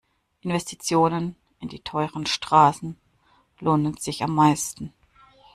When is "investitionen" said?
0.41-1.35